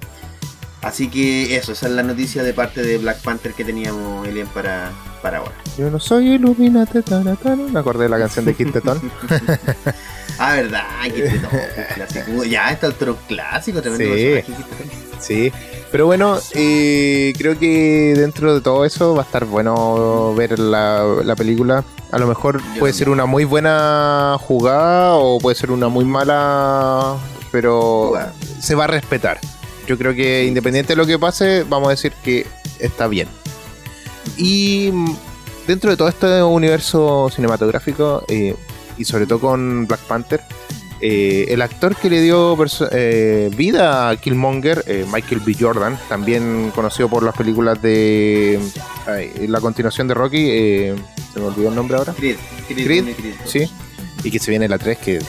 [0.85, 4.47] Así que eso, esa es la noticia de parte de Black Panther que teníamos, Elian,
[4.49, 4.93] para,
[5.23, 5.53] para ahora.
[5.79, 6.39] Yo no soy
[7.05, 7.37] tana.
[7.73, 9.01] Me acordé de la canción de Kid Tetón.
[10.39, 10.85] Ah, verdad.
[12.49, 14.55] Ya está el tron clásico, tremendo Sí.
[15.21, 15.53] Sí,
[15.91, 21.05] pero bueno, eh, creo que dentro de todo eso va a estar bueno ver la,
[21.25, 21.85] la película.
[22.11, 26.05] A lo mejor Yo puede ser una muy buena jugada o puede ser una muy
[26.05, 27.17] mala,
[27.51, 28.33] pero Jugada.
[28.61, 29.39] se va a respetar.
[29.87, 32.47] Yo creo que independiente de lo que pase, vamos a decir que
[32.79, 33.29] está bien.
[34.37, 34.91] Y
[35.67, 38.55] dentro de todo este universo cinematográfico, eh,
[38.97, 40.41] y sobre todo con Black Panther,
[41.01, 42.57] eh, el actor que le dio
[42.93, 45.55] eh, vida a Killmonger, eh, Michael B.
[45.59, 48.59] Jordan, también conocido por las películas de
[49.07, 50.95] ay, la continuación de Rocky, eh,
[51.33, 52.37] se me olvidó el nombre ahora, Creed,
[52.69, 53.35] Creed, Creed, Creed, Creed.
[53.45, 53.71] sí,
[54.23, 55.25] y que se viene la 3, que es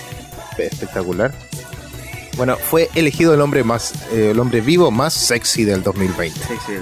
[0.58, 1.34] espectacular.
[2.38, 6.54] Bueno, fue elegido el hombre más, eh, el hombre vivo más sexy del 2020 Sí,
[6.68, 6.74] sí.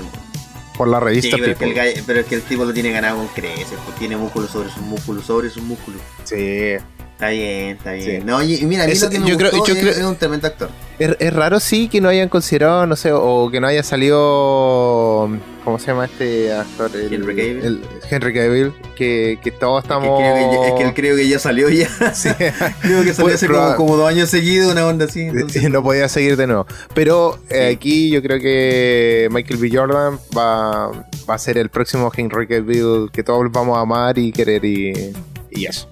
[0.78, 1.92] por la Sí, revista pero, es que el People.
[1.94, 4.70] gallo- pero es que el tipo lo tiene ganado con creces, pues tiene músculo sobre
[4.72, 6.02] sus músculos, sobre sus músculos.
[6.24, 6.76] Sí,
[7.24, 8.22] Está bien, está bien.
[8.22, 8.26] Sí.
[8.26, 9.92] No, y, mira, a mí Eso- lo que me yo creo- gustó yo es, creo-
[9.94, 10.70] es un tremendo actor.
[11.00, 15.30] Es, es raro sí que no hayan considerado, no sé, o que no haya salido,
[15.64, 16.92] ¿cómo se llama este actor?
[16.96, 17.66] El- Henry Cavill.
[17.66, 20.20] el- Henry Cavill, que, que todos Es que, estamos...
[20.20, 21.88] creo que, ya- es que él creo que ya salió ya.
[22.14, 22.30] Sí.
[22.82, 25.22] creo que salió Pues, hace como, como dos años seguidos, una onda así.
[25.22, 26.68] entonces- no podía seguir de nuevo.
[26.94, 27.76] Pero eh, Sí.
[27.76, 29.70] aquí yo creo que Michael B.
[29.74, 30.90] Jordan va,
[31.28, 35.14] va a ser el próximo Henry Cavill que todos vamos a amar y querer y,
[35.52, 35.88] y eso.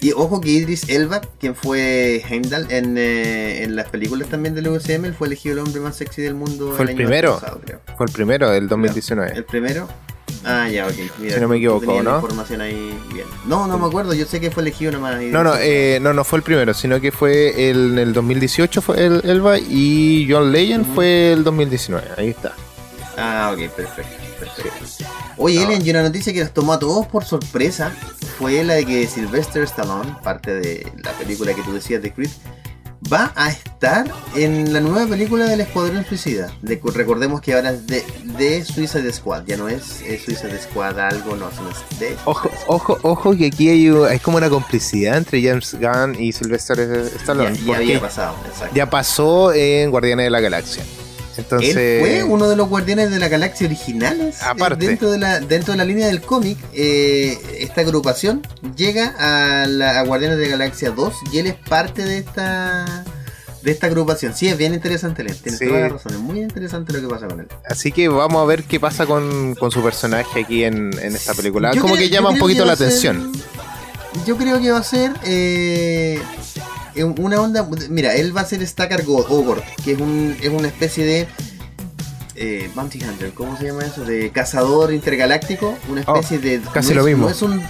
[0.00, 4.68] Y ojo que Idris Elba, quien fue Heimdall en, eh, en las películas también del
[4.68, 6.72] UCM, él fue elegido el hombre más sexy del mundo.
[6.76, 7.34] Fue el año primero.
[7.40, 7.80] pasado, creo.
[7.96, 9.32] Fue el primero del 2019.
[9.34, 9.88] ¿El primero?
[10.44, 10.94] Ah, ya, ok.
[11.18, 12.16] Mira, Si no me equivoco, ¿no?
[12.16, 13.26] información ahí bien.
[13.46, 15.20] No, no me acuerdo, yo sé que fue elegido nomás.
[15.20, 18.80] No, no, eh, no, no fue el primero, sino que fue el, en el 2018
[18.80, 22.06] fue el Elba y John Legend fue el 2019.
[22.16, 22.52] Ahí está.
[23.16, 24.17] Ah, ok, perfecto.
[25.36, 25.62] Oye.
[25.62, 27.92] Ellen, y una noticia que nos tomó a todos por sorpresa
[28.38, 32.30] fue la de que Sylvester Stallone, parte de la película que tú decías de Creed,
[33.12, 36.52] va a estar en la nueva película del Escuadrón Suicida.
[36.62, 38.04] De- recordemos que ahora es de,
[38.36, 42.98] de Suicide Squad, ya no es, es Suicide Squad algo, no, es de Ojo, ojo,
[43.02, 46.80] ojo que aquí hay, hay como una complicidad entre James Gunn y Sylvester
[47.20, 47.56] Stallone.
[47.58, 48.74] Ya, ya había pasado, exacto.
[48.74, 50.82] ya pasó en Guardianes de la Galaxia.
[51.38, 54.42] Entonces, Él fue uno de los guardianes de la galaxia originales.
[54.42, 54.84] Aparte.
[54.84, 58.42] Eh, Dentro de la, dentro de la línea del cómic, eh, esta agrupación
[58.76, 63.04] llega a, la, a Guardianes de la Galaxia 2 y él es parte de esta
[63.62, 64.34] de esta agrupación.
[64.36, 65.34] Sí, es bien interesante, Len.
[65.36, 65.66] Tienes Sí.
[65.66, 66.12] toda la razón.
[66.12, 67.48] Es muy interesante lo que pasa con él.
[67.68, 71.34] Así que vamos a ver qué pasa con, con su personaje aquí en, en esta
[71.34, 71.72] película.
[71.72, 73.32] Yo como creo- que llama un poquito la ser- atención.
[74.26, 76.20] Yo creo que va a ser eh,
[77.04, 77.68] una onda.
[77.90, 81.28] Mira, él va a ser Stackar Go- Ogord, que es, un, es una especie de.
[82.36, 84.04] eh, Bounty Hunter, ¿cómo se llama eso?
[84.04, 85.74] De cazador intergaláctico.
[85.88, 86.60] Una Oh, especie de.
[86.72, 87.24] casi no lo es- mismo.
[87.26, 87.62] No es un.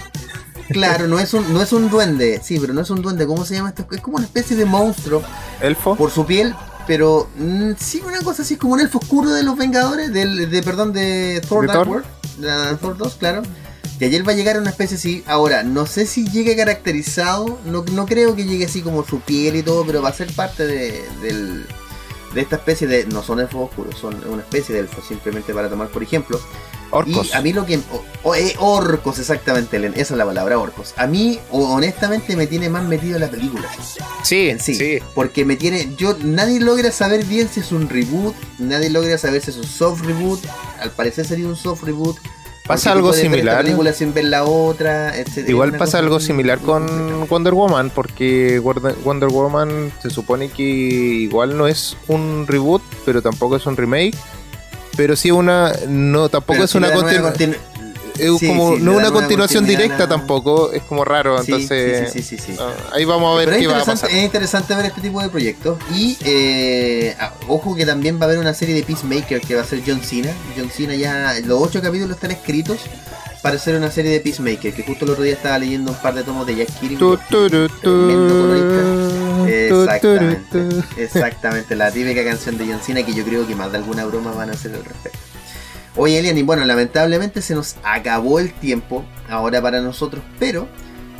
[0.69, 3.25] Claro, no es un, no es un duende, sí, pero no es un duende.
[3.25, 3.87] ¿Cómo se llama esto?
[3.91, 5.23] Es como una especie de monstruo
[5.61, 5.95] Elfo.
[5.95, 6.53] por su piel,
[6.85, 10.61] pero mm, sí, una cosa así, como un elfo oscuro de los Vengadores, del, de,
[10.61, 11.87] perdón, de Thor ¿De Dark Thor?
[11.87, 12.05] World,
[12.39, 13.41] la- Thor 2, claro.
[13.99, 15.23] Y ayer va a llegar una especie así.
[15.27, 19.57] Ahora, no sé si llegue caracterizado, no, no creo que llegue así como su piel
[19.57, 21.65] y todo, pero va a ser parte de, del-
[22.33, 23.05] de esta especie de.
[23.07, 26.39] No son elfos oscuros, son una especie de elfos, simplemente para tomar por ejemplo.
[26.91, 27.27] Orcos.
[27.27, 27.77] Y a mí lo que.
[27.77, 30.93] o- o- eh, orcos, exactamente, Len, esa es la palabra, orcos.
[30.95, 33.67] A mí, honestamente, me tiene más metido en la película.
[34.23, 34.99] sí, en sí, sí.
[35.13, 35.93] Porque me tiene.
[35.97, 36.15] Yo.
[36.23, 38.35] Nadie logra saber bien si es un reboot.
[38.59, 40.39] Nadie logra saber si es un soft reboot.
[40.79, 42.17] Al parecer sería un soft reboot.
[42.69, 43.63] Pasa algo similar.
[43.63, 45.49] película sin ver la otra, etc.
[45.49, 47.27] Igual pasa algo similar con.
[47.27, 53.55] Wonder Woman, porque Wonder Woman se supone que igual no es un reboot, pero tampoco
[53.55, 54.15] es un remake.
[54.95, 55.73] Pero sí una.
[55.87, 57.57] No, tampoco Pero es si una continu- continu-
[58.19, 62.13] es sí, como sí, no una continuación directa la- tampoco, es como raro, Sí, entonces
[62.59, 64.09] ah, ahí vamos a ver Pero qué va a pasar.
[64.09, 65.77] es interesante ver este tipo de proyectos.
[65.95, 69.61] Y eh, ah, ojo que también va a haber una serie de Peacemaker que va
[69.61, 70.31] a ser John Cena.
[70.57, 72.79] John Cena ya, los ocho capítulos están escritos
[73.41, 74.73] para hacer una serie de Peacemaker.
[74.73, 76.95] Que justo el otro día estaba leyendo un par de tomos de Jack Kirby.
[79.47, 80.65] Exactamente,
[80.97, 84.31] exactamente, la típica canción de John Cena que yo creo que más de alguna broma
[84.31, 85.17] van a hacer al respecto.
[86.01, 90.65] Oye, Elian, y bueno, lamentablemente se nos acabó el tiempo ahora para nosotros, pero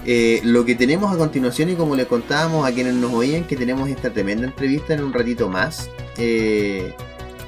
[0.05, 3.57] eh, lo que tenemos a continuación y como le contábamos a quienes nos oían, que
[3.57, 6.95] tenemos esta tremenda entrevista en un ratito más, eh,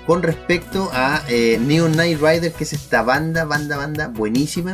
[0.06, 4.74] con respecto a eh, Neon Knight Rider, que es esta banda, banda, banda buenísima,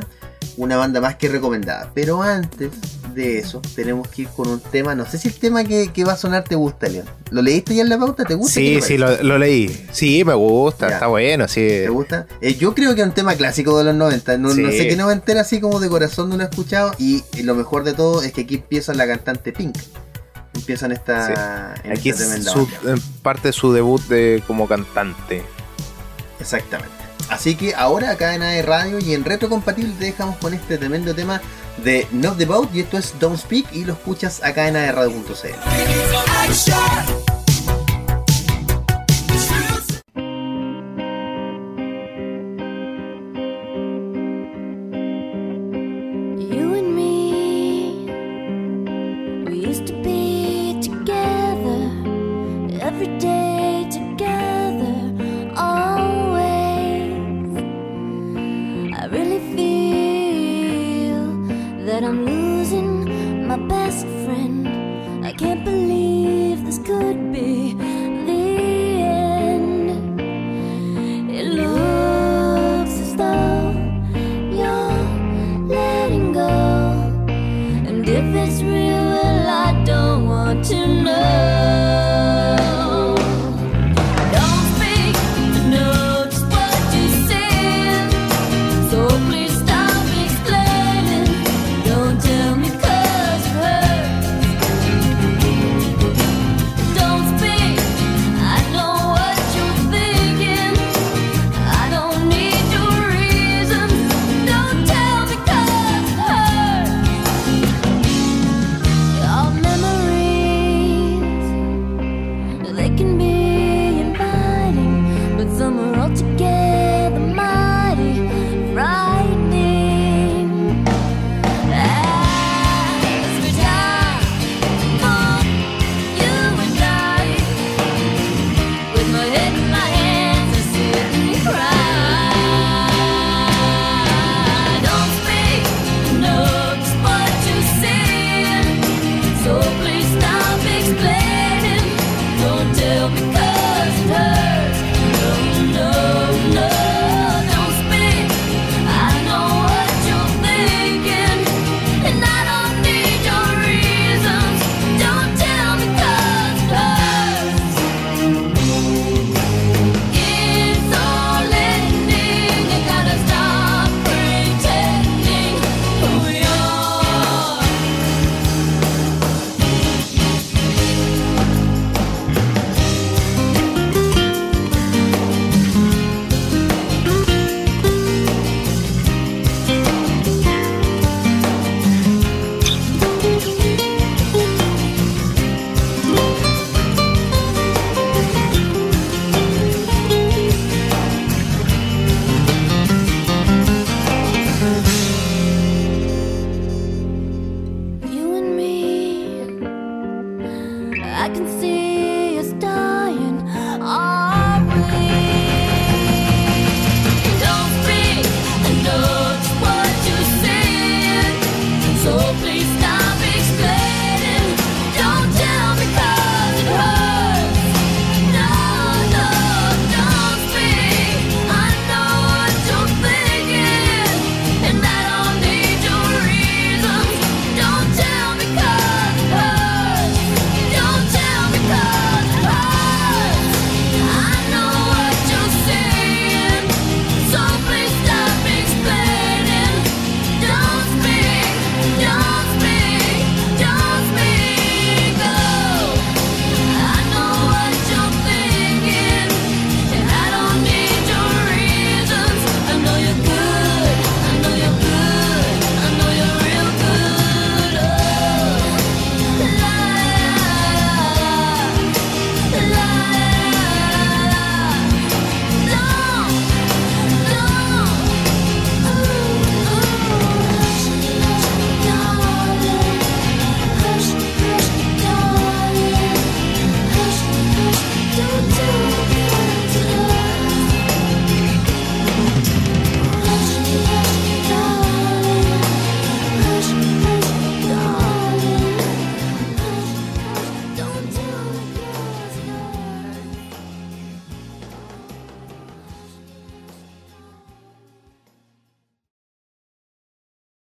[0.58, 1.92] una banda más que recomendada.
[1.94, 2.72] Pero antes
[3.18, 6.06] de eso, tenemos que ir con un tema, no sé si el tema que, que
[6.06, 7.06] va a sonar te gusta, León.
[7.32, 8.24] ¿Lo leíste ya en la pauta?
[8.24, 8.60] ¿Te gusta?
[8.60, 9.86] ¿Qué Sí, sí, lo, lo leí.
[9.92, 10.94] Sí, me gusta, Ya.
[10.94, 11.62] está bueno, sí.
[11.62, 12.28] ¿Te gusta?
[12.42, 14.38] Eh, yo creo que es un tema clásico de los 90.
[14.38, 16.94] No, no sé qué noventera así como de corazón no lo he escuchado.
[17.00, 19.78] Y, y lo mejor de todo es que aquí empieza la cantante Pink.
[20.54, 22.68] Empiezan esta, en Aquí esta es su,
[23.22, 25.44] parte su debut de como cantante.
[26.40, 26.94] Exactamente.
[27.30, 30.78] Así que ahora acá en AE Radio y en Retro Compatible te dejamos con este
[30.78, 31.42] tremendo tema
[31.84, 35.28] de Not the Boat y esto es Don't Speak y lo escuchas acá en aerradio.cl.